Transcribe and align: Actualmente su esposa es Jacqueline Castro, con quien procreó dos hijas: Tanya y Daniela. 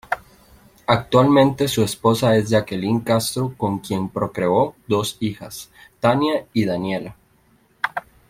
Actualmente 0.87 1.67
su 1.67 1.83
esposa 1.83 2.35
es 2.35 2.49
Jacqueline 2.49 3.01
Castro, 3.03 3.53
con 3.55 3.77
quien 3.77 4.09
procreó 4.09 4.73
dos 4.87 5.15
hijas: 5.19 5.69
Tanya 5.99 6.47
y 6.53 6.65
Daniela. 6.65 7.15